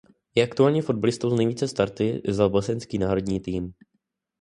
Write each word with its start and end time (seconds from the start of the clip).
Je 0.35 0.43
aktuálně 0.43 0.81
fotbalistou 0.81 1.29
s 1.29 1.33
nejvíce 1.33 1.67
starty 1.67 2.21
za 2.29 2.49
bosenský 2.49 2.97
národní 2.97 3.39
tým. 3.39 3.73